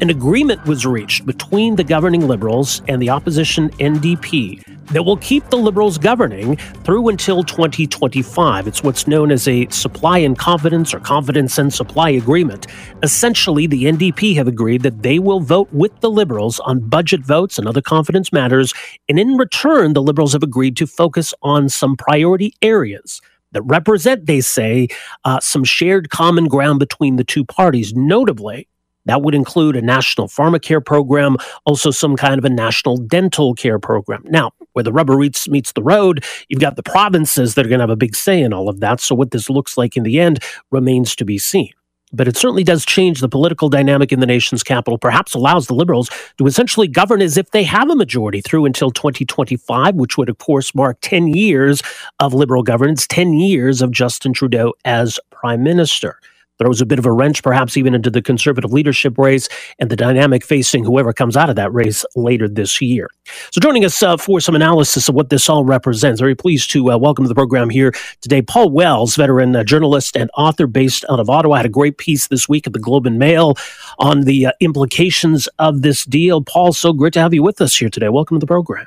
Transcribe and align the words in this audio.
An 0.00 0.10
agreement 0.10 0.64
was 0.64 0.86
reached 0.86 1.26
between 1.26 1.74
the 1.74 1.82
governing 1.82 2.28
Liberals 2.28 2.82
and 2.86 3.02
the 3.02 3.10
opposition 3.10 3.68
NDP 3.80 4.62
that 4.92 5.02
will 5.02 5.16
keep 5.16 5.50
the 5.50 5.56
Liberals 5.56 5.98
governing 5.98 6.54
through 6.84 7.08
until 7.08 7.42
2025. 7.42 8.68
It's 8.68 8.84
what's 8.84 9.08
known 9.08 9.32
as 9.32 9.48
a 9.48 9.66
supply 9.70 10.18
and 10.18 10.38
confidence 10.38 10.94
or 10.94 11.00
confidence 11.00 11.58
and 11.58 11.74
supply 11.74 12.10
agreement. 12.10 12.68
Essentially, 13.02 13.66
the 13.66 13.86
NDP 13.86 14.36
have 14.36 14.46
agreed 14.46 14.82
that 14.82 15.02
they 15.02 15.18
will 15.18 15.40
vote 15.40 15.68
with 15.72 15.98
the 15.98 16.10
Liberals 16.10 16.60
on 16.60 16.78
budget 16.78 17.22
votes 17.22 17.58
and 17.58 17.66
other 17.66 17.82
confidence 17.82 18.32
matters. 18.32 18.72
And 19.08 19.18
in 19.18 19.36
return, 19.36 19.94
the 19.94 20.02
Liberals 20.02 20.32
have 20.32 20.44
agreed 20.44 20.76
to 20.76 20.86
focus 20.86 21.34
on 21.42 21.68
some 21.68 21.96
priority 21.96 22.54
areas 22.62 23.20
that 23.50 23.62
represent, 23.62 24.26
they 24.26 24.42
say, 24.42 24.86
uh, 25.24 25.40
some 25.40 25.64
shared 25.64 26.10
common 26.10 26.46
ground 26.46 26.78
between 26.78 27.16
the 27.16 27.24
two 27.24 27.44
parties, 27.44 27.94
notably 27.94 28.68
that 29.08 29.22
would 29.22 29.34
include 29.34 29.74
a 29.74 29.82
national 29.82 30.28
pharmacare 30.28 30.84
program, 30.84 31.36
also 31.64 31.90
some 31.90 32.14
kind 32.14 32.38
of 32.38 32.44
a 32.44 32.50
national 32.50 32.98
dental 32.98 33.54
care 33.54 33.78
program. 33.78 34.22
Now, 34.26 34.52
where 34.74 34.82
the 34.82 34.92
rubber 34.92 35.16
meets, 35.16 35.72
the 35.72 35.82
road, 35.82 36.24
you've 36.48 36.60
got 36.60 36.76
the 36.76 36.82
provinces 36.82 37.54
that 37.54 37.64
are 37.64 37.68
going 37.68 37.78
to 37.78 37.84
have 37.84 37.90
a 37.90 37.96
big 37.96 38.14
say 38.14 38.40
in 38.40 38.52
all 38.52 38.68
of 38.68 38.80
that. 38.80 39.00
So, 39.00 39.14
what 39.14 39.30
this 39.30 39.48
looks 39.50 39.76
like 39.76 39.96
in 39.96 40.02
the 40.02 40.20
end 40.20 40.40
remains 40.70 41.16
to 41.16 41.24
be 41.24 41.38
seen. 41.38 41.72
But 42.12 42.28
it 42.28 42.36
certainly 42.36 42.64
does 42.64 42.86
change 42.86 43.20
the 43.20 43.28
political 43.28 43.68
dynamic 43.68 44.12
in 44.12 44.20
the 44.20 44.26
nation's 44.26 44.62
capital, 44.62 44.98
perhaps 44.98 45.34
allows 45.34 45.66
the 45.66 45.74
Liberals 45.74 46.10
to 46.38 46.46
essentially 46.46 46.88
govern 46.88 47.20
as 47.20 47.36
if 47.36 47.50
they 47.50 47.64
have 47.64 47.90
a 47.90 47.96
majority 47.96 48.40
through 48.40 48.64
until 48.64 48.90
2025, 48.90 49.94
which 49.94 50.16
would, 50.16 50.28
of 50.28 50.38
course, 50.38 50.74
mark 50.74 50.98
10 51.02 51.28
years 51.28 51.82
of 52.20 52.32
Liberal 52.32 52.62
governance, 52.62 53.06
10 53.06 53.34
years 53.34 53.82
of 53.82 53.90
Justin 53.90 54.32
Trudeau 54.32 54.72
as 54.84 55.18
Prime 55.30 55.62
Minister 55.62 56.18
throws 56.58 56.80
a 56.80 56.86
bit 56.86 56.98
of 56.98 57.06
a 57.06 57.12
wrench, 57.12 57.42
perhaps 57.42 57.76
even 57.76 57.94
into 57.94 58.10
the 58.10 58.22
conservative 58.22 58.72
leadership 58.72 59.16
race 59.16 59.48
and 59.78 59.90
the 59.90 59.96
dynamic 59.96 60.44
facing 60.44 60.84
whoever 60.84 61.12
comes 61.12 61.36
out 61.36 61.50
of 61.50 61.56
that 61.56 61.72
race 61.72 62.04
later 62.16 62.48
this 62.48 62.80
year. 62.80 63.08
So, 63.50 63.60
joining 63.60 63.84
us 63.84 64.02
uh, 64.02 64.16
for 64.16 64.40
some 64.40 64.54
analysis 64.54 65.08
of 65.08 65.14
what 65.14 65.30
this 65.30 65.48
all 65.48 65.64
represents, 65.64 66.20
very 66.20 66.34
pleased 66.34 66.70
to 66.70 66.92
uh, 66.92 66.98
welcome 66.98 67.24
to 67.24 67.28
the 67.28 67.34
program 67.34 67.70
here 67.70 67.92
today 68.20 68.42
Paul 68.42 68.70
Wells, 68.70 69.16
veteran 69.16 69.54
uh, 69.54 69.64
journalist 69.64 70.16
and 70.16 70.30
author 70.36 70.66
based 70.66 71.04
out 71.10 71.20
of 71.20 71.30
Ottawa. 71.30 71.54
I 71.54 71.58
Had 71.58 71.66
a 71.66 71.70
great 71.70 71.98
piece 71.98 72.28
this 72.28 72.48
week 72.48 72.66
at 72.66 72.72
the 72.72 72.78
Globe 72.78 73.06
and 73.06 73.18
Mail 73.18 73.54
on 73.98 74.22
the 74.22 74.46
uh, 74.46 74.52
implications 74.60 75.48
of 75.58 75.82
this 75.82 76.04
deal. 76.04 76.42
Paul, 76.42 76.72
so 76.72 76.92
great 76.92 77.12
to 77.14 77.20
have 77.20 77.34
you 77.34 77.42
with 77.42 77.60
us 77.60 77.76
here 77.76 77.88
today. 77.88 78.08
Welcome 78.08 78.36
to 78.36 78.40
the 78.40 78.46
program. 78.46 78.86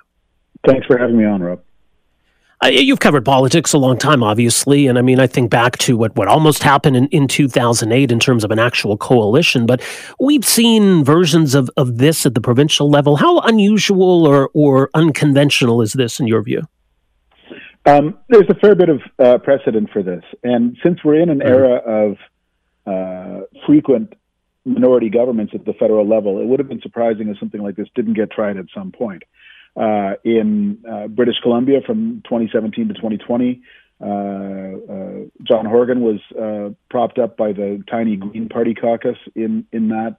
Thanks 0.66 0.86
for 0.86 0.98
having 0.98 1.18
me 1.18 1.26
on, 1.26 1.42
Rob. 1.42 1.62
Uh, 2.64 2.68
you've 2.68 3.00
covered 3.00 3.26
politics 3.26 3.74
a 3.74 3.78
long 3.78 3.98
time, 3.98 4.22
obviously, 4.22 4.86
and 4.86 5.00
I 5.00 5.02
mean, 5.02 5.20
I 5.20 5.26
think 5.26 5.50
back 5.50 5.80
to 5.80 5.98
what 5.98 6.16
what 6.16 6.28
almost 6.28 6.62
happened 6.62 6.96
in, 6.96 7.08
in 7.08 7.28
2008 7.28 8.12
in 8.12 8.20
terms 8.20 8.44
of 8.44 8.52
an 8.52 8.60
actual 8.60 8.98
coalition. 8.98 9.66
But 9.66 9.82
we've 10.20 10.46
seen 10.46 11.04
versions 11.04 11.56
of, 11.56 11.72
of 11.76 11.98
this 11.98 12.26
at 12.26 12.36
the 12.36 12.42
provincial 12.42 12.88
level. 12.88 13.16
How 13.16 13.40
unusual 13.40 14.28
or 14.28 14.52
or 14.54 14.92
unconventional 14.94 15.82
is 15.82 15.94
this 15.94 16.20
in 16.20 16.28
your 16.28 16.44
view? 16.44 16.62
Um, 17.88 18.20
there's 18.30 18.50
a 18.50 18.56
fair 18.56 18.76
bit 18.76 18.90
of 18.90 19.02
uh, 19.18 19.40
precedent 19.40 19.90
for 19.92 20.04
this, 20.04 20.24
and 20.44 20.78
since 20.84 21.04
we're 21.04 21.20
in 21.20 21.30
an 21.30 21.40
mm-hmm. 21.40 21.48
era 21.48 21.76
of 21.78 22.18
uh, 22.86 23.46
frequent 23.66 24.14
minority 24.66 25.10
governments 25.10 25.54
at 25.56 25.66
the 25.66 25.74
federal 25.74 26.08
level, 26.08 26.40
it 26.40 26.46
would 26.46 26.60
have 26.60 26.70
been 26.70 26.82
surprising 26.82 27.30
if 27.30 27.40
something 27.40 27.64
like 27.64 27.76
this 27.76 27.88
didn't 27.96 28.14
get 28.14 28.30
tried 28.30 28.58
at 28.58 28.66
some 28.72 28.92
point 28.92 29.24
uh, 29.76 30.14
in 30.24 30.84
uh, 30.90 31.08
British 31.08 31.40
Columbia 31.42 31.80
from 31.86 32.22
2017 32.26 32.90
to 32.90 32.94
2020. 32.94 33.62
Uh, 34.02 34.06
uh, 34.06 35.26
John 35.44 35.66
Horgan 35.66 36.02
was 36.02 36.20
uh, 36.32 36.74
propped 36.90 37.20
up 37.20 37.38
by 37.38 37.54
the 37.54 37.84
tiny 37.90 38.16
Green 38.16 38.50
Party 38.50 38.74
caucus 38.74 39.18
in 39.36 39.66
in 39.72 39.90
that 39.90 40.18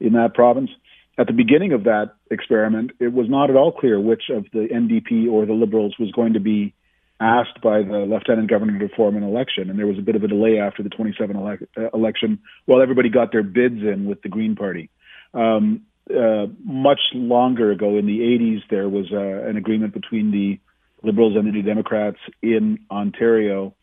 in 0.00 0.12
that 0.12 0.34
province. 0.34 0.70
At 1.18 1.26
the 1.26 1.32
beginning 1.32 1.72
of 1.72 1.84
that 1.84 2.14
experiment, 2.30 2.92
it 3.00 3.12
was 3.12 3.28
not 3.28 3.50
at 3.50 3.56
all 3.56 3.72
clear 3.72 3.98
which 3.98 4.30
of 4.30 4.44
the 4.52 4.68
NDP 4.72 5.28
or 5.28 5.44
the 5.44 5.52
Liberals 5.52 5.96
was 5.98 6.12
going 6.12 6.34
to 6.34 6.40
be 6.40 6.74
asked 7.20 7.60
by 7.60 7.82
the 7.82 8.06
lieutenant 8.08 8.48
governor 8.48 8.78
to 8.78 8.94
form 8.94 9.16
an 9.16 9.24
election, 9.24 9.68
and 9.68 9.78
there 9.78 9.88
was 9.88 9.98
a 9.98 10.02
bit 10.02 10.14
of 10.14 10.22
a 10.22 10.28
delay 10.28 10.60
after 10.60 10.84
the 10.84 10.88
27 10.88 11.36
ele- 11.36 11.90
election 11.92 12.38
while 12.66 12.80
everybody 12.80 13.08
got 13.08 13.32
their 13.32 13.42
bids 13.42 13.82
in 13.82 14.04
with 14.04 14.22
the 14.22 14.28
Green 14.28 14.54
Party. 14.54 14.88
Um, 15.34 15.82
uh, 16.10 16.46
much 16.64 17.00
longer 17.14 17.70
ago 17.70 17.96
in 17.96 18.06
the 18.06 18.20
80s, 18.20 18.62
there 18.70 18.88
was 18.88 19.06
uh, 19.12 19.48
an 19.48 19.56
agreement 19.56 19.92
between 19.92 20.30
the 20.30 20.58
Liberals 21.02 21.36
and 21.36 21.46
the 21.46 21.52
New 21.52 21.62
Democrats 21.62 22.18
in 22.42 22.78
Ontario. 22.90 23.74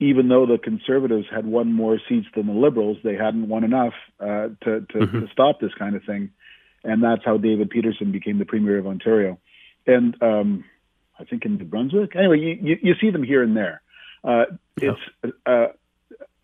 Even 0.00 0.28
though 0.28 0.46
the 0.46 0.58
Conservatives 0.58 1.26
had 1.30 1.44
won 1.46 1.72
more 1.72 1.98
seats 2.08 2.26
than 2.34 2.46
the 2.46 2.52
Liberals, 2.52 2.98
they 3.02 3.14
hadn't 3.14 3.48
won 3.48 3.64
enough 3.64 3.94
uh, 4.20 4.48
to, 4.62 4.80
to, 4.80 4.98
mm-hmm. 4.98 5.20
to, 5.20 5.26
stop 5.32 5.60
this 5.60 5.74
kind 5.78 5.96
of 5.96 6.04
thing. 6.04 6.30
And 6.84 7.02
that's 7.02 7.24
how 7.24 7.36
David 7.36 7.70
Peterson 7.70 8.12
became 8.12 8.38
the 8.38 8.44
Premier 8.44 8.78
of 8.78 8.86
Ontario. 8.86 9.38
And 9.86 10.20
um, 10.22 10.64
I 11.18 11.24
think 11.24 11.44
in 11.44 11.56
New 11.56 11.64
Brunswick. 11.64 12.14
Anyway, 12.16 12.38
you, 12.38 12.58
you, 12.62 12.76
you 12.82 12.94
see 13.00 13.10
them 13.10 13.24
here 13.24 13.42
and 13.42 13.56
there. 13.56 13.82
Uh, 14.22 14.44
yeah. 14.80 14.92
It's 15.22 15.34
uh, 15.46 15.66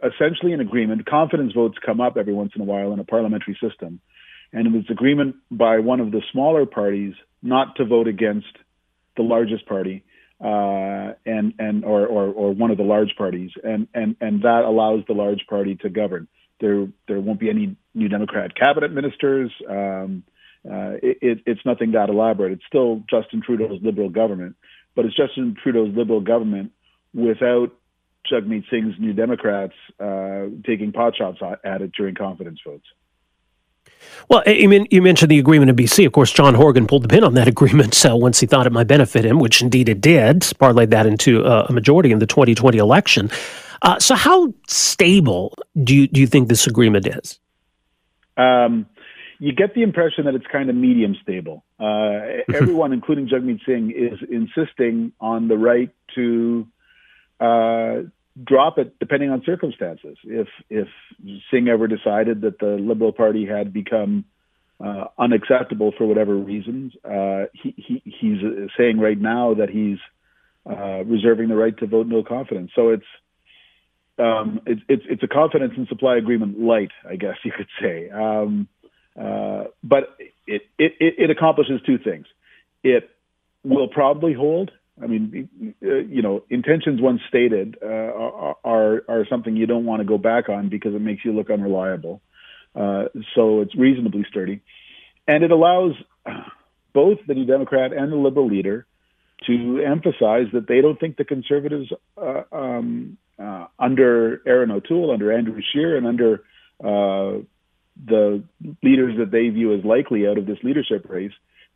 essentially 0.03 0.53
an 0.53 0.61
agreement. 0.61 1.06
Confidence 1.06 1.53
votes 1.53 1.79
come 1.85 2.01
up 2.01 2.17
every 2.17 2.35
once 2.35 2.53
in 2.56 2.61
a 2.61 2.65
while 2.65 2.93
in 2.93 2.99
a 2.99 3.05
parliamentary 3.05 3.56
system 3.62 4.01
and 4.54 4.69
it 4.69 4.72
was 4.72 4.84
agreement 4.88 5.37
by 5.50 5.81
one 5.81 6.00
of 6.00 6.12
the 6.12 6.22
smaller 6.32 6.65
parties 6.65 7.12
not 7.42 7.76
to 7.76 7.84
vote 7.84 8.09
against 8.09 8.56
the 9.16 9.22
largest 9.22 9.66
party 9.66 10.04
uh, 10.41 11.12
and 11.26 11.54
and 11.59 11.84
or, 11.84 12.06
or 12.06 12.26
or 12.28 12.53
one 12.53 12.70
of 12.70 12.76
the 12.76 12.84
large 12.84 13.14
parties, 13.19 13.50
and 13.62 13.88
and 13.94 14.16
and 14.20 14.43
that 14.43 14.62
allows 14.64 15.00
the 15.06 15.12
large 15.12 15.44
party 15.48 15.75
to 15.76 15.91
govern. 15.91 16.28
There 16.60 16.87
there 17.09 17.20
won't 17.20 17.41
be 17.41 17.50
any 17.50 17.76
new 17.94 18.09
Democrat 18.09 18.54
cabinet 18.54 18.93
ministers. 18.93 19.50
Um, 19.69 20.25
uh, 20.64 20.97
it, 21.03 21.43
it's 21.44 21.60
nothing 21.66 21.93
that 21.93 22.09
elaborate. 22.09 22.53
It's 22.53 22.64
still 22.66 23.03
Justin 23.10 23.43
Trudeau's 23.44 23.81
Liberal 23.82 24.09
government, 24.09 24.56
but 24.94 25.04
it's 25.04 25.14
Justin 25.14 25.56
Trudeau's 25.62 25.94
Liberal 25.94 26.20
government 26.20 26.72
without 27.12 27.72
Jagmeet 28.31 28.64
Singh's 28.70 28.94
New 28.98 29.12
Democrats 29.12 29.75
uh, 30.00 30.47
taking 30.66 30.93
pot 30.93 31.16
shots 31.16 31.38
at 31.64 31.82
it 31.82 31.93
during 31.93 32.14
confidence 32.14 32.60
votes. 32.66 32.87
Well, 34.28 34.43
you, 34.47 34.69
mean, 34.69 34.87
you 34.91 35.03
mentioned 35.03 35.31
the 35.31 35.39
agreement 35.39 35.71
in 35.71 35.77
BC. 35.77 36.06
Of 36.06 36.12
course, 36.12 36.33
John 36.33 36.55
Horgan 36.55 36.87
pulled 36.87 37.03
the 37.03 37.09
pin 37.09 37.25
on 37.25 37.34
that 37.34 37.49
agreement 37.55 37.95
so 37.95 38.17
once 38.17 38.41
he 38.41 38.47
thought 38.47 38.67
it 38.67 38.72
might 38.72 38.87
benefit 38.87 39.25
him, 39.25 39.39
which 39.39 39.61
indeed 39.61 39.89
it 39.89 40.00
did, 40.00 40.41
parlayed 40.41 40.91
that 40.91 41.06
into 41.06 41.45
uh, 41.45 41.67
a 41.69 41.72
majority 41.72 42.11
in 42.11 42.19
the 42.19 42.27
2020 42.27 42.78
election. 42.78 43.31
Uh, 43.83 43.99
so, 43.99 44.15
how 44.15 44.53
stable 44.67 45.55
do 45.83 45.94
you, 45.94 46.09
do 46.09 46.21
you 46.21 46.27
think 46.27 46.49
this 46.49 46.67
agreement 46.67 47.06
is? 47.06 47.39
Um, 48.37 48.87
you 49.39 49.53
get 49.53 49.75
the 49.75 49.83
impression 49.83 50.25
that 50.25 50.34
it's 50.34 50.47
kind 50.47 50.71
of 50.71 50.77
medium 50.77 51.17
stable. 51.23 51.65
Uh, 51.78 52.43
everyone, 52.55 52.93
including 52.93 53.28
Jagmeet 53.28 53.61
Singh, 53.67 53.91
is 53.91 54.19
insisting 54.31 55.12
on 55.21 55.49
the 55.49 55.59
right 55.59 55.91
to 56.15 56.67
uh, 57.41 58.03
drop 58.43 58.78
it 58.78 58.99
depending 58.99 59.31
on 59.31 59.43
circumstances. 59.45 60.17
If 60.25 60.49
if 60.69 60.89
Singh 61.50 61.69
ever 61.69 61.87
decided 61.87 62.41
that 62.43 62.59
the 62.59 62.77
Liberal 62.81 63.12
Party 63.12 63.47
had 63.47 63.72
become 63.72 64.25
uh, 64.84 65.05
unacceptable 65.19 65.93
for 65.97 66.06
whatever 66.06 66.34
reasons, 66.34 66.93
uh, 67.05 67.44
he, 67.53 67.75
he 67.77 68.03
he's 68.05 68.39
saying 68.77 68.99
right 68.99 69.21
now 69.21 69.55
that 69.55 69.71
he's 69.71 69.99
uh, 70.69 71.05
reserving 71.05 71.49
the 71.49 71.55
right 71.55 71.77
to 71.78 71.87
vote 71.87 72.06
no 72.06 72.23
confidence. 72.23 72.73
So 72.75 72.91
it's 72.91 73.06
um, 74.19 74.61
it's 74.67 74.83
it's 74.89 75.05
it's 75.09 75.23
a 75.23 75.28
confidence 75.28 75.75
and 75.77 75.87
supply 75.89 76.17
agreement 76.17 76.59
light, 76.59 76.91
I 77.09 77.17
guess 77.17 77.37
you 77.44 77.53
could 77.56 77.69
say. 77.81 78.11
Um, 78.11 78.69
uh, 79.21 79.65
but 79.84 80.17
it, 80.47 80.62
it 80.78 80.93
it 80.99 81.31
accomplishes 81.31 81.81
two 81.87 81.99
things. 81.99 82.27
It 82.83 83.09
will 83.62 83.89
probably 83.89 84.33
hold 84.33 84.73
I 85.02 85.06
mean, 85.06 85.75
uh, 85.82 85.94
you 85.94 86.23
know, 86.23 86.44
intentions 86.49 87.00
once 87.00 87.20
stated 87.29 87.76
uh, 87.82 87.87
are 88.64 89.02
are 89.08 89.26
something 89.29 89.56
you 89.56 89.67
don't 89.67 89.85
want 89.85 90.00
to 90.00 90.06
go 90.06 90.19
back 90.19 90.49
on 90.49 90.69
because 90.69 90.94
it 90.94 91.00
makes 91.00 91.25
you 91.25 91.32
look 91.32 91.50
unreliable. 91.50 92.20
Uh, 92.76 93.05
so 93.35 93.61
it's 93.61 93.75
reasonably 93.75 94.25
sturdy, 94.29 94.61
and 95.26 95.43
it 95.43 95.50
allows 95.50 95.93
both 96.93 97.19
the 97.26 97.35
New 97.35 97.44
Democrat 97.44 97.93
and 97.93 98.12
the 98.12 98.17
Liberal 98.17 98.49
leader 98.49 98.87
to 99.46 99.82
emphasize 99.85 100.46
that 100.52 100.67
they 100.69 100.81
don't 100.81 100.99
think 100.99 101.17
the 101.17 101.25
Conservatives 101.25 101.93
uh, 102.17 102.43
um, 102.52 103.19
uh, 103.38 103.67
under 103.79 104.41
Erin 104.46 104.70
O'Toole, 104.70 105.11
under 105.11 105.32
Andrew 105.32 105.61
Scheer, 105.73 105.96
and 105.96 106.06
under 106.06 106.44
uh, 106.82 107.43
the 108.06 108.43
leaders 108.82 109.19
that 109.19 109.31
they 109.31 109.49
view 109.49 109.76
as 109.76 109.85
likely 109.85 110.26
out 110.26 110.38
of 110.38 110.46
this 110.46 110.58
leadership 110.62 111.06
race 111.08 111.32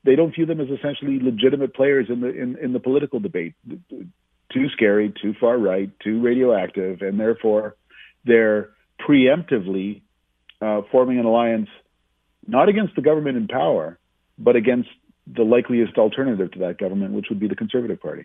they 0.08 0.16
don't 0.16 0.34
view 0.34 0.46
them 0.46 0.58
as 0.58 0.68
essentially 0.70 1.18
legitimate 1.20 1.74
players 1.74 2.06
in 2.08 2.22
the 2.22 2.28
in, 2.28 2.56
in 2.56 2.72
the 2.72 2.80
political 2.80 3.20
debate. 3.20 3.52
Too 3.68 4.68
scary, 4.72 5.12
too 5.20 5.34
far 5.38 5.58
right, 5.58 5.90
too 6.02 6.22
radioactive, 6.22 7.02
and 7.02 7.20
therefore 7.20 7.76
they're 8.24 8.70
preemptively 9.06 10.00
uh, 10.62 10.80
forming 10.90 11.18
an 11.18 11.26
alliance 11.26 11.68
not 12.46 12.70
against 12.70 12.94
the 12.96 13.02
government 13.02 13.36
in 13.36 13.48
power, 13.48 13.98
but 14.38 14.56
against 14.56 14.88
the 15.26 15.42
likeliest 15.42 15.98
alternative 15.98 16.52
to 16.52 16.60
that 16.60 16.78
government, 16.78 17.12
which 17.12 17.26
would 17.28 17.38
be 17.38 17.46
the 17.46 17.54
Conservative 17.54 18.00
Party. 18.00 18.24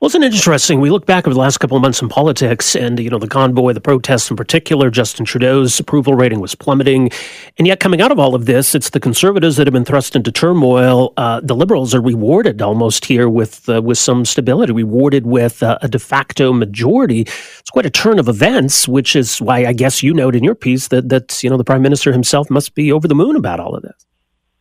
Wasn't 0.00 0.22
it 0.22 0.32
interesting? 0.32 0.80
We 0.80 0.90
look 0.90 1.06
back 1.06 1.26
over 1.26 1.34
the 1.34 1.40
last 1.40 1.58
couple 1.58 1.76
of 1.76 1.80
months 1.80 2.00
in 2.00 2.08
politics, 2.08 2.76
and 2.76 3.00
you 3.00 3.10
know 3.10 3.18
the 3.18 3.26
convoy, 3.26 3.72
the 3.72 3.80
protests 3.80 4.30
in 4.30 4.36
particular. 4.36 4.90
Justin 4.90 5.24
Trudeau's 5.26 5.80
approval 5.80 6.14
rating 6.14 6.38
was 6.38 6.54
plummeting, 6.54 7.10
and 7.58 7.66
yet 7.66 7.80
coming 7.80 8.00
out 8.00 8.12
of 8.12 8.18
all 8.20 8.36
of 8.36 8.46
this, 8.46 8.76
it's 8.76 8.90
the 8.90 9.00
Conservatives 9.00 9.56
that 9.56 9.66
have 9.66 9.74
been 9.74 9.84
thrust 9.84 10.14
into 10.14 10.30
turmoil. 10.30 11.12
Uh, 11.16 11.40
the 11.42 11.56
Liberals 11.56 11.96
are 11.96 12.00
rewarded 12.00 12.62
almost 12.62 13.06
here 13.06 13.28
with 13.28 13.68
uh, 13.68 13.82
with 13.82 13.98
some 13.98 14.24
stability, 14.24 14.72
rewarded 14.72 15.26
with 15.26 15.64
uh, 15.64 15.78
a 15.82 15.88
de 15.88 15.98
facto 15.98 16.52
majority. 16.52 17.22
It's 17.22 17.70
quite 17.70 17.86
a 17.86 17.90
turn 17.90 18.20
of 18.20 18.28
events, 18.28 18.86
which 18.86 19.16
is 19.16 19.40
why 19.40 19.66
I 19.66 19.72
guess 19.72 20.00
you 20.00 20.14
note 20.14 20.36
in 20.36 20.44
your 20.44 20.54
piece 20.54 20.88
that 20.88 21.08
that 21.08 21.42
you 21.42 21.50
know 21.50 21.56
the 21.56 21.64
Prime 21.64 21.82
Minister 21.82 22.12
himself 22.12 22.50
must 22.50 22.76
be 22.76 22.92
over 22.92 23.08
the 23.08 23.16
moon 23.16 23.34
about 23.34 23.58
all 23.58 23.74
of 23.74 23.82
this. 23.82 24.06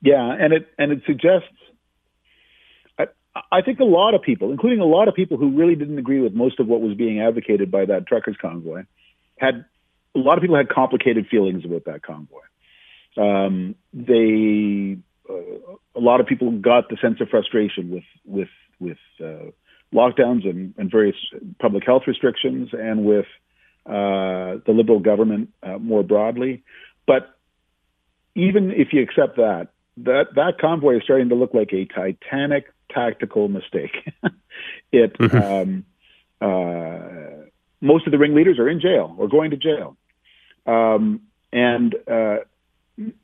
Yeah, 0.01 0.35
and 0.39 0.51
it 0.51 0.67
and 0.79 0.91
it 0.91 1.03
suggests 1.05 1.56
I 3.51 3.61
think 3.61 3.79
a 3.79 3.85
lot 3.85 4.13
of 4.13 4.21
people, 4.21 4.51
including 4.51 4.79
a 4.79 4.85
lot 4.85 5.07
of 5.07 5.15
people 5.15 5.37
who 5.37 5.57
really 5.57 5.75
didn't 5.75 5.97
agree 5.97 6.19
with 6.19 6.33
most 6.33 6.59
of 6.59 6.67
what 6.67 6.81
was 6.81 6.95
being 6.95 7.19
advocated 7.21 7.71
by 7.71 7.85
that 7.85 8.07
truckers 8.07 8.37
convoy, 8.41 8.83
had 9.37 9.65
a 10.15 10.19
lot 10.19 10.37
of 10.37 10.41
people 10.41 10.57
had 10.57 10.69
complicated 10.69 11.27
feelings 11.29 11.63
about 11.65 11.85
that 11.85 12.01
convoy. 12.03 12.41
Um, 13.17 13.75
they, 13.93 14.97
uh, 15.29 15.75
a 15.95 15.99
lot 15.99 16.19
of 16.19 16.27
people 16.27 16.51
got 16.51 16.89
the 16.89 16.97
sense 17.01 17.19
of 17.21 17.29
frustration 17.29 17.89
with 17.89 18.03
with 18.25 18.49
with 18.79 18.97
uh, 19.19 19.51
lockdowns 19.93 20.47
and, 20.47 20.75
and, 20.77 20.91
various 20.91 21.15
public 21.59 21.83
health 21.83 22.03
restrictions, 22.05 22.69
and 22.73 23.03
with 23.03 23.25
uh, 23.87 24.61
the 24.65 24.73
liberal 24.73 24.99
government 24.99 25.49
uh, 25.63 25.77
more 25.79 26.03
broadly. 26.03 26.63
But 27.07 27.35
even 28.35 28.71
if 28.71 28.89
you 28.93 29.01
accept 29.01 29.37
that, 29.37 29.69
that 29.97 30.35
that 30.35 30.59
convoy 30.61 30.97
is 30.97 31.03
starting 31.03 31.29
to 31.29 31.35
look 31.35 31.53
like 31.55 31.73
a 31.73 31.85
Titanic 31.85 32.65
tactical 32.91 33.47
mistake. 33.47 33.95
it 34.91 35.17
mm-hmm. 35.17 35.37
um, 35.37 35.85
uh, 36.41 37.45
most 37.81 38.07
of 38.07 38.11
the 38.11 38.17
ringleaders 38.17 38.59
are 38.59 38.69
in 38.69 38.79
jail 38.79 39.15
or 39.17 39.27
going 39.27 39.51
to 39.51 39.57
jail, 39.57 39.97
um, 40.65 41.21
and 41.51 41.95
uh, 42.11 42.37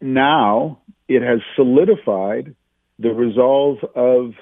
now 0.02 0.80
it 1.08 1.22
has 1.22 1.40
solidified 1.56 2.56
the 3.00 3.10
resolve 3.10 3.78
of 3.96 4.34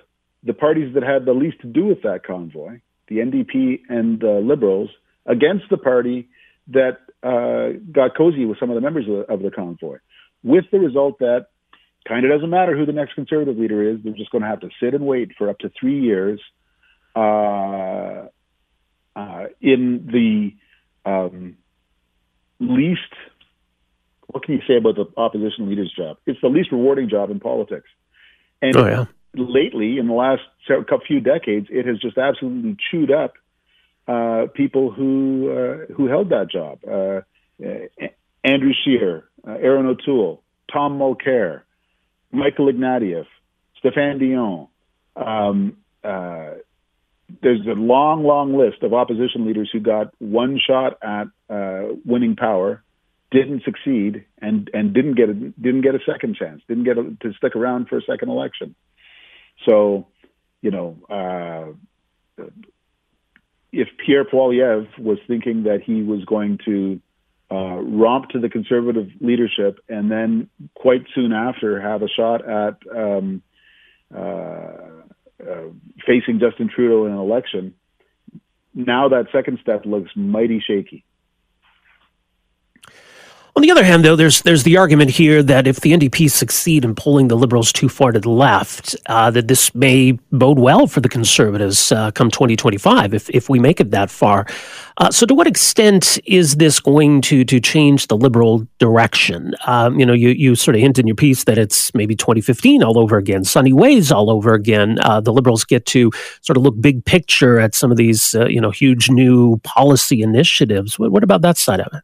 the 0.44 0.54
parties 0.54 0.94
that 0.94 1.04
had 1.04 1.26
the 1.26 1.34
least 1.34 1.60
to 1.62 1.68
do 1.68 1.86
with 1.86 2.02
that 2.04 2.26
convoy, 2.26 2.80
the 3.08 3.18
NDP 3.18 3.82
and 3.90 4.20
the 4.20 4.42
Liberals, 4.44 4.90
against 5.26 5.66
the 5.70 5.78
party 5.78 6.30
that 6.68 6.98
uh, 7.24 7.78
got 7.92 8.16
cozy 8.18 8.46
with 8.46 8.60
some 8.60 8.70
of 8.70 8.76
the 8.76 8.82
members 8.82 9.08
of 9.08 9.28
the, 9.28 9.34
of 9.34 9.42
the 9.42 9.52
convoy, 9.52 9.98
with 10.44 10.66
the 10.72 10.80
result 10.80 11.20
that 11.20 11.48
kind 12.08 12.26
of 12.26 12.32
doesn't 12.32 12.50
matter 12.50 12.76
who 12.76 12.86
the 12.86 12.94
next 12.94 13.14
conservative 13.14 13.58
leader 13.58 13.88
is. 13.88 14.00
They're 14.04 14.14
just 14.14 14.32
going 14.32 14.44
to 14.44 14.48
have 14.48 14.62
to 14.62 14.70
sit 14.82 14.94
and 14.94 15.06
wait 15.06 15.32
for 15.38 15.50
up 15.50 15.60
to 15.60 15.72
three 15.80 16.00
years 16.02 16.42
uh, 17.16 18.28
uh, 19.16 19.46
in 19.62 20.08
the 20.12 21.10
um, 21.10 21.58
least. 22.60 23.02
What 24.28 24.44
can 24.44 24.56
you 24.56 24.62
say 24.68 24.78
about 24.78 24.96
the 24.96 25.06
opposition 25.18 25.70
leader's 25.70 25.92
job? 25.92 26.18
It's 26.26 26.40
the 26.42 26.48
least 26.48 26.72
rewarding 26.72 27.10
job 27.10 27.30
in 27.30 27.40
politics. 27.40 27.90
And 28.62 28.76
oh, 28.78 28.86
yeah. 28.86 29.06
lately, 29.36 29.98
in 29.98 30.08
the 30.08 30.14
last 30.14 30.42
few 31.08 31.20
decades, 31.20 31.68
it 31.70 31.86
has 31.86 32.00
just 32.00 32.18
absolutely 32.18 32.78
chewed 32.90 33.12
up 33.12 33.34
uh, 34.08 34.48
people 34.54 34.92
who 34.92 35.52
uh, 35.52 35.94
who 35.94 36.08
held 36.08 36.30
that 36.30 36.50
job. 36.50 36.80
Uh, 36.88 37.22
Andrew 38.44 38.72
Scheer, 38.84 39.26
uh, 39.48 39.52
Erin 39.52 39.86
O'Toole, 39.86 40.42
Tom 40.72 40.98
Mulcair, 40.98 41.62
Michael 42.32 42.72
Ignatieff, 42.72 43.26
Stéphane 43.84 44.20
Dion. 44.20 44.68
Um, 45.16 45.78
uh, 46.04 46.52
there's 47.42 47.66
a 47.68 47.80
long, 47.80 48.24
long 48.24 48.58
list 48.58 48.84
of 48.84 48.94
opposition 48.94 49.46
leaders 49.46 49.70
who 49.72 49.80
got 49.80 50.14
one 50.20 50.60
shot 50.60 50.98
at 51.02 51.28
uh, 51.50 51.94
winning 52.06 52.36
power, 52.36 52.84
didn't 53.32 53.64
succeed, 53.64 54.26
and 54.42 54.70
and 54.74 54.94
didn't 54.94 55.16
get 55.16 55.30
a 55.30 55.34
didn't 55.34 55.82
get 55.82 55.96
a 55.96 56.00
second 56.06 56.36
chance, 56.36 56.62
didn't 56.68 56.84
get 56.84 56.98
a, 56.98 57.04
to 57.22 57.34
stick 57.38 57.56
around 57.56 57.88
for 57.88 57.98
a 57.98 58.02
second 58.02 58.30
election. 58.30 58.76
So, 59.68 60.08
you 60.62 60.72
know, 60.72 60.98
uh, 61.10 62.46
if 63.72 63.88
Pierre 64.06 64.26
Poilievre 64.26 64.88
was 65.00 65.18
thinking 65.28 65.64
that 65.64 65.82
he 65.82 66.04
was 66.04 66.26
going 66.26 66.60
to 66.66 67.00
uh, 67.52 67.82
romp 67.82 68.30
to 68.30 68.40
the 68.40 68.50
conservative 68.50 69.10
leadership, 69.20 69.80
and 69.90 70.10
then 70.10 70.50
quite 70.74 71.06
soon 71.14 71.34
after 71.34 71.82
have 71.82 72.02
a 72.02 72.08
shot 72.08 72.48
at 72.48 72.78
um, 72.96 73.42
uh, 74.16 74.20
uh, 74.20 75.68
facing 76.06 76.40
Justin 76.40 76.70
Trudeau 76.74 77.06
in 77.06 77.12
an 77.12 77.18
election. 77.18 77.74
Now 78.74 79.10
that 79.10 79.26
second 79.34 79.60
step 79.62 79.86
looks 79.86 80.12
mighty 80.16 80.64
shaky. 80.66 81.04
On 83.54 83.62
the 83.62 83.72
other 83.72 83.84
hand, 83.84 84.06
though, 84.06 84.16
there's 84.16 84.44
there's 84.44 84.64
the 84.64 84.78
argument 84.78 85.10
here 85.10 85.44
that 85.44 85.68
if 85.68 85.82
the 85.82 85.92
NDP 85.92 86.32
succeed 86.32 86.86
in 86.86 86.96
pulling 86.96 87.28
the 87.28 87.36
Liberals 87.36 87.74
too 87.74 87.90
far 87.90 88.14
to 88.14 88.20
the 88.20 88.30
left, 88.30 88.96
uh, 89.08 89.30
that 89.32 89.50
this 89.50 89.76
may 89.76 90.14
bode 90.32 90.58
well 90.58 90.88
for 90.88 91.02
the 91.02 91.10
Conservatives 91.10 91.92
uh, 91.92 92.12
come 92.12 92.32
2025 92.32 93.14
if 93.14 93.30
if 93.32 93.50
we 93.50 93.60
make 93.60 93.82
it 93.82 93.92
that 93.92 94.10
far. 94.10 94.48
Uh, 95.00 95.12
so, 95.12 95.26
to 95.26 95.36
what 95.36 95.48
extent 95.48 96.18
is 96.26 96.56
this 96.56 96.80
going 96.80 97.20
to 97.24 97.44
to 97.44 97.60
change 97.60 98.08
the 98.08 98.16
Liberal 98.16 98.66
direction? 98.80 99.54
Um, 99.68 100.00
you 100.00 100.06
know, 100.06 100.14
you 100.14 100.30
you 100.30 100.56
sort 100.56 100.76
of 100.76 100.82
hint 100.82 100.98
in 100.98 101.06
your 101.06 101.18
piece 101.18 101.44
that 101.44 101.58
it's 101.58 101.94
maybe 101.94 102.16
2015 102.16 102.84
all 102.84 102.98
over 102.98 103.18
again, 103.18 103.44
sunny 103.44 103.74
ways 103.74 104.14
all 104.14 104.30
over 104.30 104.54
again. 104.54 104.98
Uh, 105.02 105.20
the 105.20 105.34
Liberals 105.34 105.66
get 105.66 105.86
to 105.88 106.10
sort 106.40 106.56
of 106.56 106.64
look 106.64 106.80
big 106.80 107.04
picture 107.04 107.60
at 107.60 107.76
some 107.76 107.92
of 107.92 107.98
these 107.98 108.34
uh, 108.34 108.46
you 108.46 108.62
know 108.62 108.72
huge 108.72 109.10
new 109.10 109.58
policy 109.66 110.22
initiatives. 110.22 110.98
What, 110.98 111.12
what 111.12 111.24
about 111.24 111.42
that 111.42 111.58
side 111.58 111.82
of 111.82 111.94
it? 111.94 112.02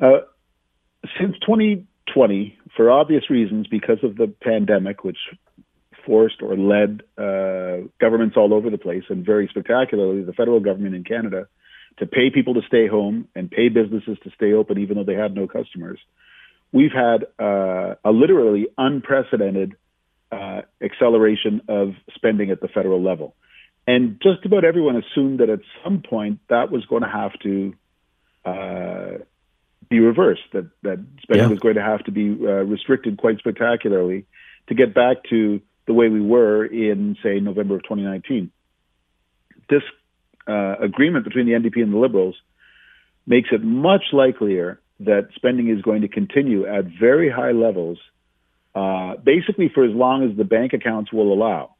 Uh, 0.00 0.20
since 1.18 1.34
2020, 1.40 2.58
for 2.76 2.90
obvious 2.90 3.30
reasons, 3.30 3.66
because 3.66 3.98
of 4.02 4.16
the 4.16 4.32
pandemic, 4.42 5.04
which 5.04 5.18
forced 6.04 6.42
or 6.42 6.56
led 6.56 7.02
uh, 7.16 7.86
governments 8.00 8.36
all 8.36 8.52
over 8.52 8.70
the 8.70 8.78
place, 8.78 9.04
and 9.08 9.24
very 9.24 9.48
spectacularly 9.48 10.22
the 10.22 10.32
federal 10.32 10.60
government 10.60 10.94
in 10.94 11.04
Canada, 11.04 11.46
to 11.98 12.06
pay 12.06 12.30
people 12.30 12.54
to 12.54 12.62
stay 12.66 12.86
home 12.88 13.28
and 13.34 13.50
pay 13.50 13.68
businesses 13.68 14.18
to 14.24 14.30
stay 14.34 14.52
open 14.52 14.78
even 14.78 14.96
though 14.96 15.04
they 15.04 15.14
had 15.14 15.34
no 15.34 15.46
customers. 15.46 15.98
We've 16.72 16.92
had 16.92 17.26
uh, 17.38 17.94
a 18.04 18.10
literally 18.10 18.66
unprecedented 18.76 19.76
uh, 20.32 20.62
acceleration 20.82 21.62
of 21.68 21.94
spending 22.14 22.50
at 22.50 22.60
the 22.60 22.68
federal 22.68 23.00
level. 23.00 23.36
And 23.86 24.20
just 24.20 24.44
about 24.44 24.64
everyone 24.64 24.96
assumed 24.96 25.40
that 25.40 25.50
at 25.50 25.60
some 25.84 26.02
point 26.02 26.40
that 26.48 26.70
was 26.72 26.84
going 26.86 27.02
to 27.02 27.08
have 27.08 27.32
to 27.42 27.74
uh, 28.44 29.24
be 29.88 30.00
reversed. 30.00 30.42
That 30.52 30.70
that 30.82 31.04
spending 31.22 31.46
yeah. 31.46 31.50
was 31.50 31.60
going 31.60 31.74
to 31.74 31.82
have 31.82 32.04
to 32.04 32.10
be 32.10 32.30
uh, 32.30 32.64
restricted 32.64 33.18
quite 33.18 33.38
spectacularly 33.38 34.26
to 34.68 34.74
get 34.74 34.94
back 34.94 35.18
to 35.30 35.60
the 35.86 35.92
way 35.92 36.08
we 36.08 36.20
were 36.20 36.64
in, 36.64 37.16
say, 37.22 37.40
November 37.40 37.76
of 37.76 37.82
2019. 37.82 38.50
This 39.68 39.82
uh, 40.46 40.76
agreement 40.80 41.24
between 41.24 41.46
the 41.46 41.52
NDP 41.52 41.82
and 41.82 41.92
the 41.92 41.98
Liberals 41.98 42.36
makes 43.26 43.50
it 43.52 43.62
much 43.62 44.02
likelier 44.12 44.80
that 45.00 45.28
spending 45.34 45.68
is 45.68 45.82
going 45.82 46.02
to 46.02 46.08
continue 46.08 46.66
at 46.66 46.84
very 46.84 47.30
high 47.30 47.52
levels, 47.52 47.98
uh, 48.74 49.16
basically 49.16 49.70
for 49.74 49.84
as 49.84 49.94
long 49.94 50.28
as 50.28 50.36
the 50.36 50.44
bank 50.44 50.72
accounts 50.72 51.12
will 51.12 51.32
allow, 51.32 51.74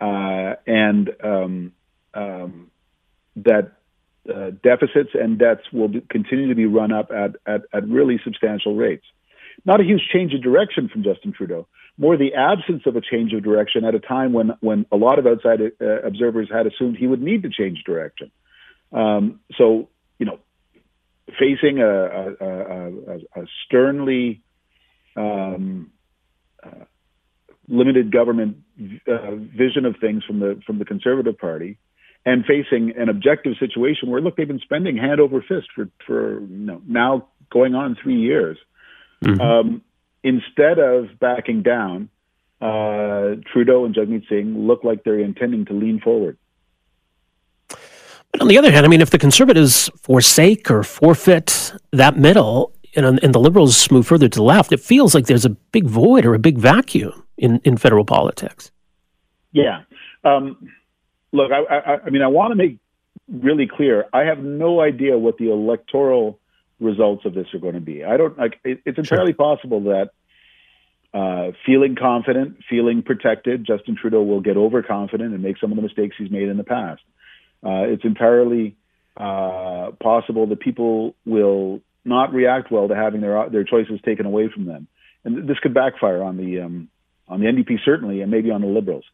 uh, 0.00 0.56
and 0.66 1.10
um, 1.22 1.72
um, 2.14 2.70
that 3.36 3.72
uh, 4.34 4.50
deficits 4.62 5.10
and 5.14 5.38
debts 5.38 5.62
will 5.72 5.88
be, 5.88 6.00
continue 6.10 6.48
to 6.48 6.54
be 6.54 6.66
run 6.66 6.92
up 6.92 7.10
at, 7.10 7.36
at, 7.46 7.62
at 7.72 7.88
really 7.88 8.20
substantial 8.24 8.74
rates. 8.74 9.04
Not 9.64 9.80
a 9.80 9.84
huge 9.84 10.02
change 10.12 10.34
of 10.34 10.42
direction 10.42 10.88
from 10.88 11.02
Justin 11.02 11.32
Trudeau, 11.32 11.66
more 11.98 12.16
the 12.16 12.34
absence 12.34 12.82
of 12.86 12.96
a 12.96 13.00
change 13.00 13.32
of 13.32 13.42
direction 13.42 13.84
at 13.84 13.94
a 13.94 14.00
time 14.00 14.32
when, 14.32 14.52
when 14.60 14.86
a 14.92 14.96
lot 14.96 15.18
of 15.18 15.26
outside 15.26 15.60
uh, 15.60 16.02
observers 16.02 16.48
had 16.52 16.66
assumed 16.66 16.96
he 16.96 17.06
would 17.06 17.22
need 17.22 17.42
to 17.42 17.48
change 17.48 17.82
direction. 17.84 18.30
Um, 18.92 19.40
so, 19.56 19.88
you 20.18 20.26
know, 20.26 20.38
facing 21.38 21.80
a, 21.80 21.88
a, 21.88 22.46
a, 22.46 23.42
a 23.42 23.46
sternly 23.64 24.42
um, 25.16 25.90
uh, 26.62 26.84
limited 27.68 28.12
government 28.12 28.58
uh, 29.08 29.34
vision 29.34 29.84
of 29.86 29.96
things 30.00 30.22
from 30.24 30.38
the 30.38 30.60
from 30.66 30.78
the 30.78 30.84
Conservative 30.84 31.36
Party, 31.36 31.78
and 32.26 32.44
facing 32.44 32.92
an 32.98 33.08
objective 33.08 33.54
situation 33.58 34.10
where 34.10 34.20
look 34.20 34.36
they've 34.36 34.48
been 34.48 34.60
spending 34.60 34.96
hand 34.96 35.20
over 35.20 35.40
fist 35.40 35.68
for 35.74 35.88
for 36.06 36.40
you 36.40 36.46
know, 36.48 36.82
now 36.86 37.28
going 37.50 37.74
on 37.74 37.96
three 38.02 38.20
years 38.20 38.58
mm-hmm. 39.24 39.40
um, 39.40 39.82
instead 40.22 40.78
of 40.78 41.06
backing 41.18 41.62
down 41.62 42.10
uh, 42.60 43.36
Trudeau 43.52 43.84
and 43.84 43.94
Jagmeet 43.94 44.28
Singh 44.28 44.66
look 44.66 44.82
like 44.82 45.04
they're 45.04 45.20
intending 45.20 45.64
to 45.66 45.72
lean 45.72 46.00
forward 46.00 46.36
but 47.68 48.40
on 48.40 48.48
the 48.48 48.58
other 48.58 48.72
hand 48.72 48.84
I 48.84 48.88
mean 48.88 49.00
if 49.00 49.10
the 49.10 49.18
conservatives 49.18 49.88
forsake 50.02 50.70
or 50.70 50.82
forfeit 50.82 51.72
that 51.92 52.18
middle 52.18 52.72
and, 52.96 53.22
and 53.22 53.34
the 53.34 53.38
liberals 53.38 53.90
move 53.90 54.06
further 54.06 54.28
to 54.28 54.36
the 54.38 54.42
left, 54.42 54.72
it 54.72 54.80
feels 54.80 55.14
like 55.14 55.26
there's 55.26 55.44
a 55.44 55.50
big 55.50 55.84
void 55.84 56.24
or 56.24 56.34
a 56.34 56.38
big 56.38 56.58
vacuum 56.58 57.24
in, 57.36 57.60
in 57.62 57.76
federal 57.76 58.04
politics. 58.04 58.70
Yeah. 59.52 59.82
Um, 60.24 60.56
look, 61.32 61.50
I, 61.52 61.74
I, 61.74 61.98
I 62.06 62.10
mean, 62.10 62.22
I 62.22 62.28
want 62.28 62.52
to 62.52 62.56
make 62.56 62.78
really 63.28 63.66
clear. 63.66 64.06
I 64.12 64.24
have 64.24 64.38
no 64.38 64.80
idea 64.80 65.18
what 65.18 65.38
the 65.38 65.50
electoral 65.50 66.38
results 66.80 67.24
of 67.24 67.34
this 67.34 67.46
are 67.54 67.58
going 67.58 67.74
to 67.74 67.80
be. 67.80 68.04
I 68.04 68.16
don't 68.16 68.38
like. 68.38 68.58
It, 68.64 68.82
it's 68.84 68.98
entirely 68.98 69.32
sure. 69.32 69.56
possible 69.56 69.80
that 69.84 70.10
uh, 71.14 71.52
feeling 71.64 71.96
confident, 71.96 72.58
feeling 72.68 73.02
protected, 73.02 73.64
Justin 73.64 73.96
Trudeau 73.96 74.22
will 74.22 74.40
get 74.40 74.56
overconfident 74.56 75.32
and 75.32 75.42
make 75.42 75.58
some 75.58 75.72
of 75.72 75.76
the 75.76 75.82
mistakes 75.82 76.16
he's 76.18 76.30
made 76.30 76.48
in 76.48 76.56
the 76.56 76.64
past. 76.64 77.02
Uh, 77.64 77.88
it's 77.88 78.04
entirely 78.04 78.76
uh, 79.16 79.92
possible 80.02 80.46
that 80.48 80.60
people 80.60 81.14
will 81.24 81.80
not 82.04 82.32
react 82.34 82.70
well 82.70 82.88
to 82.88 82.94
having 82.94 83.20
their 83.20 83.48
their 83.48 83.64
choices 83.64 84.00
taken 84.04 84.26
away 84.26 84.48
from 84.52 84.66
them, 84.66 84.86
and 85.24 85.48
this 85.48 85.58
could 85.58 85.74
backfire 85.74 86.22
on 86.22 86.36
the 86.36 86.60
um, 86.60 86.88
on 87.28 87.40
the 87.40 87.46
NDP 87.46 87.78
certainly, 87.84 88.20
and 88.20 88.30
maybe 88.30 88.50
on 88.50 88.60
the 88.60 88.66
Liberals. 88.66 89.04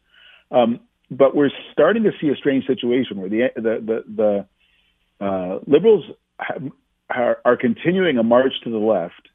Um, 0.51 0.81
but 1.17 1.35
we're 1.35 1.51
starting 1.71 2.03
to 2.03 2.11
see 2.19 2.29
a 2.29 2.35
strange 2.35 2.65
situation 2.65 3.17
where 3.17 3.29
the 3.29 3.49
the 3.55 3.61
the, 3.61 4.45
the 5.19 5.25
uh, 5.25 5.59
Liberals 5.67 6.05
have, 6.39 6.63
are, 7.09 7.37
are 7.45 7.57
continuing 7.57 8.17
a 8.17 8.23
march 8.23 8.53
to 8.63 8.69
the 8.69 8.77
left, 8.77 9.29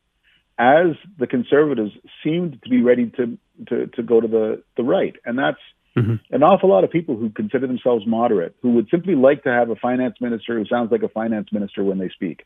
as 0.59 0.97
the 1.19 1.27
Conservatives 1.27 1.93
seemed 2.23 2.61
to 2.63 2.69
be 2.69 2.83
ready 2.83 3.11
to 3.17 3.39
to, 3.69 3.87
to 3.89 4.03
go 4.03 4.21
to 4.21 4.29
the 4.29 4.63
the 4.77 4.83
right, 4.83 5.17
and 5.25 5.39
that's 5.39 5.59
mm-hmm. 5.97 6.17
an 6.35 6.43
awful 6.43 6.69
lot 6.69 6.85
of 6.85 6.91
people 6.91 7.17
who 7.17 7.31
consider 7.31 7.67
themselves 7.67 8.07
moderate, 8.07 8.55
who 8.63 8.73
would 8.73 8.89
simply 8.91 9.15
like 9.15 9.45
to 9.45 9.51
have 9.51 9.71
a 9.71 9.77
finance 9.77 10.17
minister 10.21 10.59
who 10.59 10.67
sounds 10.67 10.93
like 10.93 11.03
a 11.03 11.09
finance 11.09 11.49
minister 11.53 11.83
when 11.85 11.99
they 11.99 12.09
speak. 12.09 12.45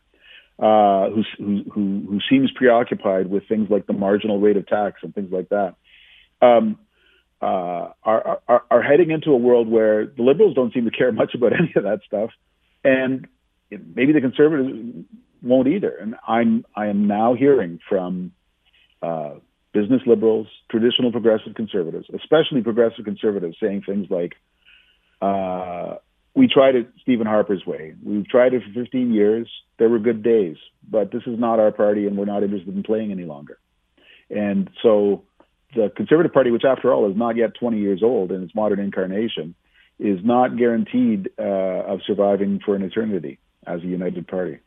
Uh, 0.59 1.09
who, 1.09 1.25
who, 1.39 1.63
who, 1.73 2.03
who 2.09 2.19
seems 2.31 2.51
preoccupied 2.53 3.29
with 3.29 3.49
things 3.49 3.69
like 3.71 3.87
the 3.87 3.93
marginal 3.93 4.39
rate 4.39 4.57
of 4.57 4.67
tax 4.67 5.01
and 5.03 5.13
things 5.15 5.33
like 5.33 5.49
that. 5.49 5.75
Um, 6.41 6.79
uh, 7.43 7.91
are, 8.05 8.41
are, 8.49 8.63
are 8.71 8.83
heading 8.83 9.11
into 9.11 9.33
a 9.33 9.37
world 9.37 9.69
where 9.69 10.07
the 10.07 10.23
liberals 10.23 10.55
don't 10.55 10.73
seem 10.73 10.85
to 10.85 10.93
care 10.93 11.11
much 11.11 11.35
about 11.35 11.53
any 11.59 11.73
of 11.75 11.83
that 11.83 12.01
stuff, 12.07 12.31
and 12.85 13.27
maybe 13.71 14.13
the 14.13 14.21
conservatives 14.21 15.07
won't 15.43 15.67
either. 15.67 15.91
And 15.91 16.15
I'm 16.27 16.65
I 16.77 16.87
am 16.87 17.09
now 17.09 17.35
hearing 17.35 17.81
from 17.89 18.33
uh, 19.03 19.35
business 19.75 20.03
liberals, 20.07 20.47
traditional 20.71 21.11
progressive 21.11 21.55
conservatives, 21.57 22.07
especially 22.15 22.63
progressive 22.63 23.05
conservatives, 23.05 23.57
saying 23.61 23.83
things 23.85 24.07
like, 24.09 24.35
uh, 25.21 25.97
"We 26.37 26.47
tried 26.47 26.77
it 26.77 26.91
Stephen 27.03 27.27
Harper's 27.27 27.67
way. 27.67 27.95
We've 28.05 28.29
tried 28.29 28.55
it 28.55 28.63
for 28.63 28.85
15 28.85 29.13
years. 29.13 29.49
There 29.79 29.89
were 29.89 29.99
good 29.99 30.23
days, 30.23 30.59
but 30.89 31.11
this 31.11 31.23
is 31.27 31.41
not 31.41 31.59
our 31.59 31.73
party, 31.73 32.07
and 32.07 32.17
we're 32.17 32.25
not 32.25 32.45
interested 32.45 32.77
in 32.77 32.85
playing 32.85 33.11
any 33.11 33.25
longer." 33.25 33.59
And 34.31 34.71
so 34.83 35.25
the 35.75 35.93
Conservative 35.97 36.33
Party, 36.33 36.51
which 36.51 36.65
after 36.65 36.93
all 36.93 37.11
is 37.11 37.17
not 37.17 37.37
yet 37.37 37.55
20 37.55 37.79
years 37.79 38.03
old 38.03 38.33
in 38.33 38.43
its 38.43 38.55
modern 38.55 38.81
incarnation, 38.81 39.55
is 39.99 40.19
not 40.25 40.57
guaranteed 40.57 41.31
uh, 41.39 41.43
of 41.43 42.01
surviving 42.07 42.61
for 42.65 42.75
an 42.75 42.83
eternity 42.83 43.39
as 43.67 43.81
a 43.83 43.87
united 43.87 44.27
party. 44.27 44.59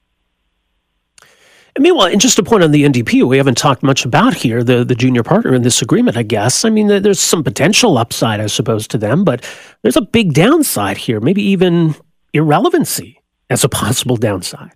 And 1.75 1.83
meanwhile, 1.83 2.07
and 2.07 2.21
just 2.21 2.39
a 2.39 2.43
point 2.43 2.63
on 2.63 2.71
the 2.71 2.85
NDP, 2.85 3.27
we 3.27 3.35
haven't 3.35 3.57
talked 3.57 3.83
much 3.83 4.05
about 4.05 4.33
here, 4.33 4.63
the, 4.63 4.85
the 4.85 4.95
junior 4.95 5.23
partner 5.23 5.53
in 5.53 5.63
this 5.63 5.81
agreement, 5.81 6.15
I 6.15 6.23
guess. 6.23 6.63
I 6.63 6.69
mean, 6.69 6.87
there's 6.87 7.19
some 7.19 7.43
potential 7.43 7.97
upside, 7.97 8.39
I 8.39 8.45
suppose, 8.45 8.87
to 8.89 8.97
them, 8.97 9.25
but 9.25 9.43
there's 9.81 9.97
a 9.97 10.01
big 10.01 10.33
downside 10.33 10.97
here, 10.97 11.19
maybe 11.19 11.41
even 11.41 11.93
irrelevancy 12.31 13.21
as 13.49 13.65
a 13.65 13.69
possible 13.69 14.15
downside. 14.15 14.71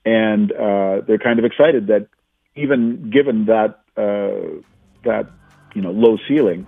and 0.05 0.51
uh, 0.51 1.01
they're 1.07 1.17
kind 1.17 1.39
of 1.39 1.45
excited 1.45 1.87
that 1.87 2.07
even 2.55 3.09
given 3.09 3.45
that 3.45 3.79
uh, 3.97 4.61
that 5.03 5.31
you 5.73 5.81
know 5.81 5.91
low 5.91 6.17
ceiling, 6.27 6.67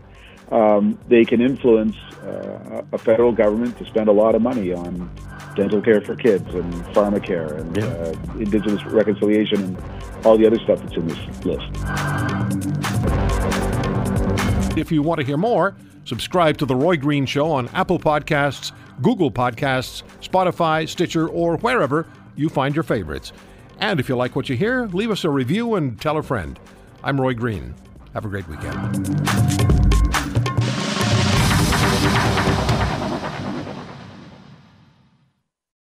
um, 0.52 0.98
they 1.08 1.24
can 1.26 1.42
influence 1.42 1.96
uh, 2.24 2.82
a 2.92 2.98
federal 2.98 3.32
government 3.32 3.78
to 3.78 3.86
spend 3.86 4.10
a 4.10 4.12
lot 4.12 4.36
of 4.36 4.42
money 4.42 4.74
on 4.74 5.10
dental 5.56 5.82
care 5.82 6.02
for 6.02 6.16
kids 6.16 6.54
and 6.54 6.74
pharmacare 6.96 7.60
and 7.60 7.78
yeah. 7.78 7.86
uh, 7.86 8.14
indigenous 8.40 8.84
reconciliation 8.86 9.64
and 9.64 9.78
all 10.26 10.38
the 10.38 10.46
other 10.46 10.60
stuff 10.60 10.82
that's 10.82 10.96
in 10.96 11.08
this 11.08 11.46
list. 11.46 11.68
If 14.78 14.92
you 14.92 15.02
want 15.02 15.20
to 15.20 15.26
hear 15.26 15.38
more, 15.38 15.76
subscribe 16.06 16.58
to 16.58 16.66
The 16.66 16.76
Roy 16.76 16.98
Green 16.98 17.26
Show 17.26 17.52
on 17.52 17.68
Apple 17.70 18.00
Podcasts, 18.00 18.72
Google 19.02 19.32
Podcasts, 19.32 20.04
Spotify, 20.22 20.88
Stitcher, 20.88 21.28
or 21.28 21.58
wherever 21.58 22.08
you 22.36 22.50
find 22.50 22.76
your 22.76 22.84
favorites. 22.84 23.34
And 23.80 24.00
if 24.00 24.10
you 24.10 24.16
like 24.16 24.36
what 24.36 24.50
you 24.50 24.56
hear, 24.56 24.88
leave 24.88 25.12
us 25.12 25.24
a 25.24 25.30
review 25.30 25.76
and 25.76 26.00
tell 26.00 26.18
a 26.18 26.24
friend. 26.24 26.60
I'm 27.04 27.20
Roy 27.20 27.34
Green. 27.34 27.76
Have 28.14 28.26
a 28.26 28.30
great 28.30 28.48
weekend. 28.48 29.79